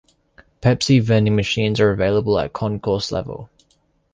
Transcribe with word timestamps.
Pepsi 0.63 0.99
vending 0.99 1.35
machines 1.35 1.79
are 1.79 1.91
available 1.91 2.39
at 2.39 2.53
concourse 2.53 3.11
level. 3.11 3.49